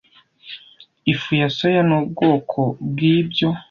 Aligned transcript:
Ifu 1.11 1.31
ya 1.39 1.47
soya 1.57 1.81
ni 1.87 1.93
ubwoko 1.99 2.59
bwibyo 2.89 3.47